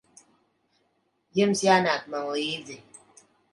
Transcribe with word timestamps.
Jums 1.41 1.63
jānāk 1.67 2.09
man 2.17 2.35
līdzi. 2.39 2.81